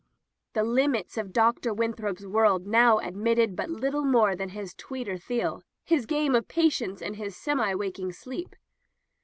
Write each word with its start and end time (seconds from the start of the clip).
The 0.53 0.63
limits 0.63 1.15
of 1.15 1.31
Dr. 1.31 1.75
Winthrop's 1.75 2.25
world 2.25 2.65
now 2.65 2.97
admitted 2.97 3.55
but 3.55 3.69
little 3.69 4.03
more 4.03 4.35
than 4.35 4.49
his 4.49 4.73
Zweiter 4.73 5.19
Theil— 5.19 5.61
his 5.83 6.07
game 6.07 6.33
of 6.33 6.47
padence 6.47 7.03
and 7.03 7.17
his 7.17 7.37
semi 7.37 7.75
waking 7.75 8.11
sleep. 8.13 8.55